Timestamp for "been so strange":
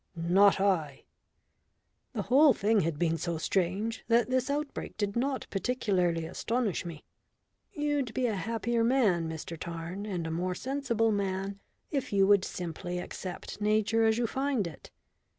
2.97-4.03